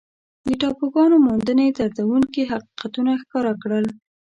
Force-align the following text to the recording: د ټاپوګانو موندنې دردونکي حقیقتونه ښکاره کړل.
د 0.45 0.47
ټاپوګانو 0.61 1.15
موندنې 1.27 1.67
دردونکي 1.77 2.41
حقیقتونه 2.51 3.11
ښکاره 3.21 3.53
کړل. 3.61 3.85